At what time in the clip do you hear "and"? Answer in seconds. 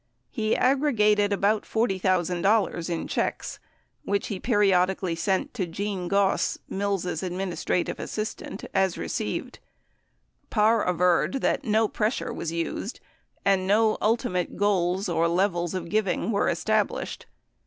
13.45-13.67